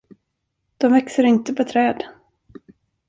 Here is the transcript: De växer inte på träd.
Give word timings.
De 0.77 0.93
växer 0.93 1.23
inte 1.23 1.53
på 1.53 1.63
träd. 1.63 2.03